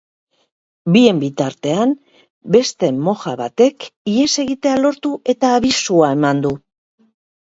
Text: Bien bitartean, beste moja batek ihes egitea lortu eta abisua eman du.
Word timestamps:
Bien 0.93 1.17
bitartean, 1.23 1.91
beste 2.55 2.89
moja 3.07 3.33
batek 3.41 3.85
ihes 4.13 4.31
egitea 4.45 4.79
lortu 4.79 5.13
eta 5.35 5.53
abisua 5.59 6.11
eman 6.17 6.43
du. 6.47 6.53